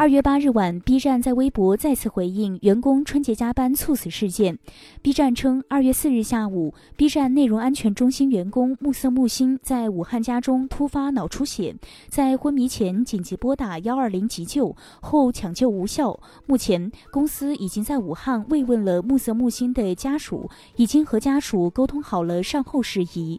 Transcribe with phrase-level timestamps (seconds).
[0.00, 4.58] 二月八日晚，B 站在微博再次回应员工春节加班猝死事件。
[5.02, 11.76] B 站称，二月四日下午，B 站内容安全中心员工木色木星在武汉家中突发脑出血，
[12.08, 16.18] 在昏迷前紧急拨打幺二零急救后抢救无效。
[16.46, 23.38] 目前，公司已经在武汉慰问了木色木星的家属，已经和家属沟通好了善后事宜。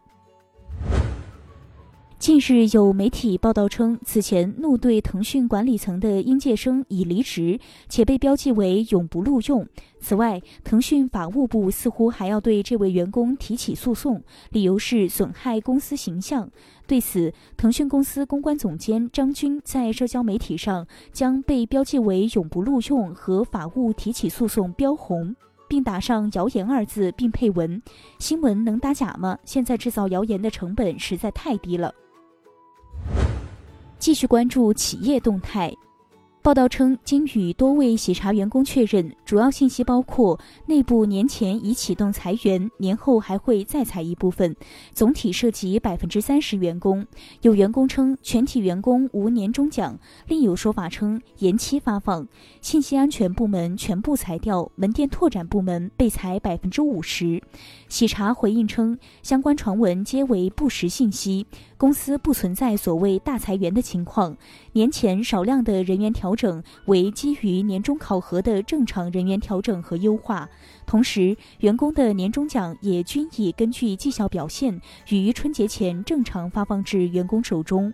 [2.21, 9.67] 近日有媒体报道称，此前怒对腾讯管理层的应届生已离职，且被标记为永不录用。
[9.99, 14.21] 此外，腾讯法务部似乎还要对这位员工提起诉讼，
[14.51, 16.47] 理由是损害公司形象。
[16.85, 25.35] 对此，腾讯公司公关总监张军在社交媒体上将被标记为永不录用和法务提起诉讼标红，
[25.67, 27.81] 并打上“谣言”二字，并配文
[28.21, 29.39] ：“新闻能打假吗？
[29.43, 31.91] 现在制造谣言的成本实在太低了。”
[34.01, 35.71] 继续关注企业动态。
[36.43, 44.55] 报道称，经与多位喜茶员工确认，主要信息包括内部年前已启动裁员，年后还会再裁一部分，
[44.91, 47.05] 总体涉及百分之三十员工。
[47.43, 52.27] 有员工称全体员工无年终奖，另有说法称延期发放。
[52.59, 57.39] 信息安全部门全部裁掉，门店拓展部门被裁百分之五十。
[57.87, 61.45] 喜茶回应称，相关传闻皆为不实信息，
[61.77, 64.35] 公司不存在所谓大裁员的情况。
[64.71, 66.30] 年前少量的人员调。
[66.31, 70.49] 调整为基于年终考核的正常人员调整和优化，
[70.85, 77.93] 同时员工的年终奖也均已根据绩效表现于春节前正常发放至员工手中。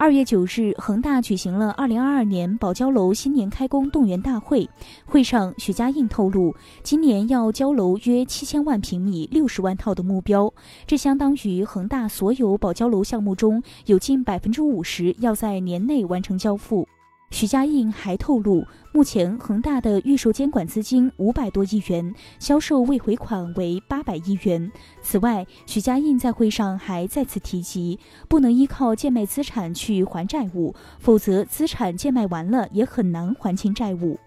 [0.00, 4.70] 二月九日，恒大举行了二零二二年保交楼新年开工动员大会。
[5.04, 6.54] 会上，许家印透露，
[6.84, 10.54] 今年要交楼约七千万平米、六十万套的目标，
[10.86, 16.86] 这相当于恒大所有保交楼项目中有近百分之五十要在年内完成交付。
[17.30, 24.72] 许家印还透露，目前恒大的预售监管资金五百多亿元，销售未回款为八百亿元。
[25.02, 34.18] 此外，许家印在会上还再次提及，不能依靠贱卖资产去还债务，否则资产贱卖完了也很难还清债务。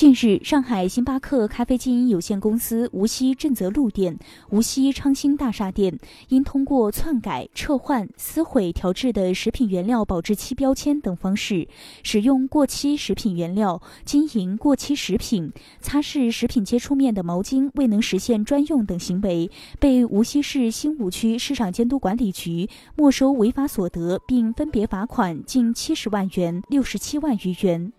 [0.00, 4.18] 近日，上海星巴克咖啡经营有限公司无锡正泽路店、
[4.48, 11.68] 无锡昌兴大厦店因通过篡改、撤换、撕毁调制的食品原料保质期标签等方式，
[12.02, 15.52] 使用过期食品原料经营过期食品、
[15.82, 27.92] 擦拭食品接触面的毛巾未能实现专用等行为，被无锡市新吴区市场监督管理局没收违法所得，并分别罚款近七十万元、六十七万余元。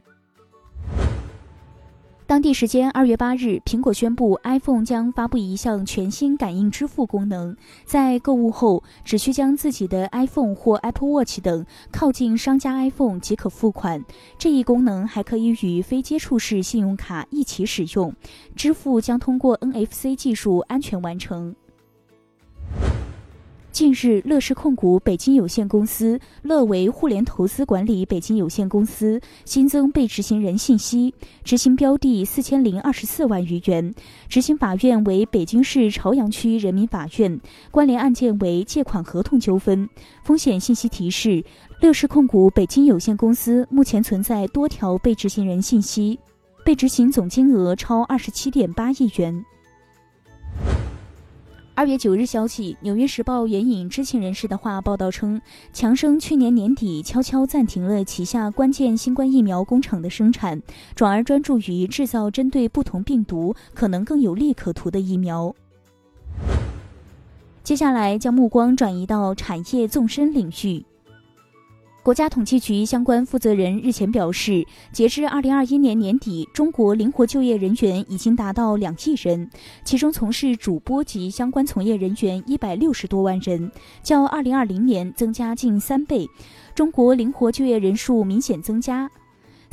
[2.41, 14.03] 当地时间二月八日，苹果宣布 iPhone 将发布一项全新感应支付功能，在购物后只需将自己的 iPhone 或 Apple Watch 等靠近商家 iPhone 即可付款。
[14.39, 18.11] 这一功能还可以与非接触式信用卡一起使用，
[18.55, 21.55] 支付将通过 NFC 技术安全完成。
[23.81, 31.11] 近日，乐视控股北京有限公司、乐维互联投资管理北京有限公司新增被执行人信息，
[31.43, 33.91] 执行标的四千零二十四万余元，
[34.29, 39.89] 执行法院为北京市朝阳区人民法院，关联案件为借款合同纠纷。
[40.23, 41.43] 风险信息提示：
[41.81, 46.19] 乐视控股北京有限公司目前存在多条被执行人信息，
[46.63, 49.43] 被执行总金额超二十七点八亿元。
[51.81, 55.41] 二月九日消息，《纽约时报》援引知情人士的话报道称，
[55.73, 60.61] 强生去年年底悄悄暂停了旗下关键新冠疫苗工厂的生产，
[60.93, 65.55] 转而专注于制造针对不同病毒可能更有利可图的疫苗。
[67.63, 70.85] 接下来，将目光转移到产业纵深领域。
[72.03, 79.47] 国家统计局相关负责人日前表示，截至二零二一年年底，中国灵活就业人员已经达到两亿人，
[79.83, 83.71] 其中从事主播及相关从业人员一百六十多万人，
[84.01, 86.27] 较二零二零年增加近三倍。
[86.73, 89.07] 中国灵活就业人数明显增加。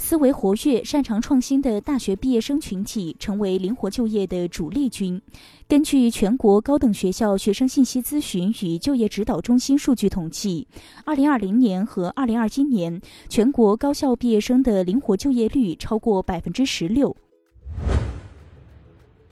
[0.01, 5.21] 思维活跃、擅长创新的大学毕业生群体成为灵活就业的主力军。
[5.69, 10.67] 根据全国高等学校学生信息咨询与就业指导中心数据统计，
[11.05, 12.99] 二零二零年和二零二一年
[13.29, 17.15] 全国高校毕业生的灵活就业率超过百分之十六。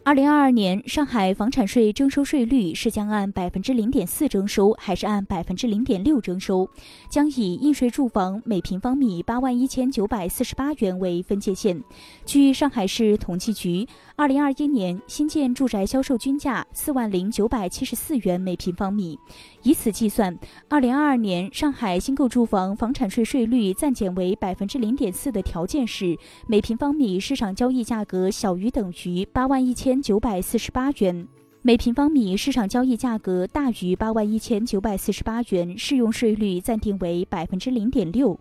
[0.06, 6.70] 二零二二年上海房产税征收税率是将按百分之零点四征收，还是按百分之零点六征收？
[7.10, 11.82] 将以应税住房每平方米八万一千九百四十八元为分界线。
[12.24, 19.18] 据上海市统计局，二零二一年新建住宅销售均价四万零九百七十四元每平方米。
[19.64, 20.38] 以此计算，
[20.68, 26.16] 二零二二年上海新购住房房产税税率暂减为百分之零点四的条件是，
[26.46, 29.95] 每平方米市场交易价格小于等于八万一千。
[30.02, 31.26] 九百四十八元
[31.62, 38.38] 每平方米，市场交易价格大于八万一千九百四十八元，适用税率暂定为百分之零点六，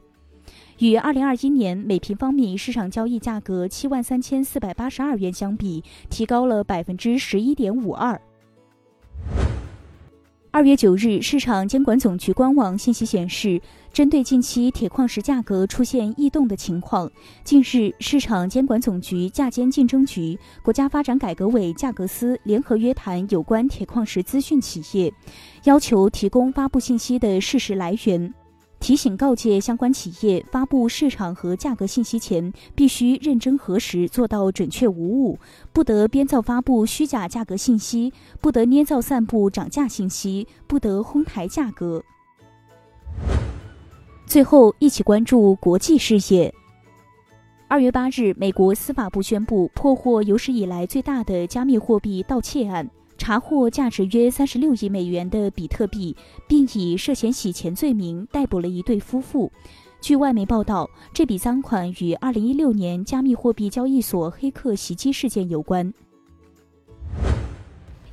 [0.80, 8.22] 与二零二一年每平方米市场交易价格七万三千四百八十二元相比，提高了百分之十一点五二。
[10.51, 13.60] 二月九日，市场监管总局官网信息显示，
[13.96, 17.10] 针对近期铁矿石价格出现异动的情况，
[17.46, 25.14] 近日，市场监管总局价监竞争局、国家发展改革委价格司联合约谈有关铁矿石资讯企业，
[25.64, 28.34] 要求提供发布信息的事实来源。
[28.82, 35.40] 提醒告诫相关企业，发布市场和价格信息前，必须认真核实，做到准确无误，
[35.72, 38.12] 不得编造发布虚假价格信息，
[38.42, 42.04] 不得捏造散布涨价信息，不得哄抬价格。
[44.25, 46.54] 最后，一起关注国际事业。
[47.68, 52.89] 二月八日，美国司法部宣布破获有史以来最大的加密货币盗窃案。
[53.18, 56.13] 查获价值约三十六亿美元的比特币，
[56.50, 59.50] 并以涉嫌洗钱罪名逮捕了一对夫妇。
[60.01, 65.94] 据外媒报道，这笔赃款与二零一六年加密货币交易所黑客袭击事件有关。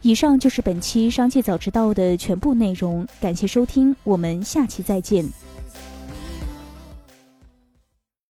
[0.03, 5.29] 以上就是本期《商界早知道》的全部内容，感谢收听，我们下期再见。